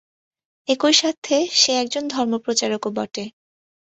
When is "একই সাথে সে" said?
0.67-1.71